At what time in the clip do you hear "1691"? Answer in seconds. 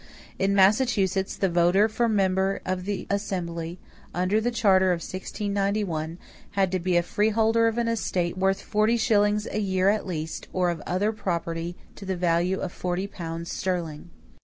5.01-6.17